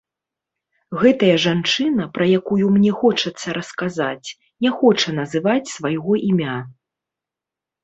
[1.01, 4.29] Гэтая жанчына, пра якую мне хочацца расказаць,
[4.65, 6.59] не хоча называць свайго імя.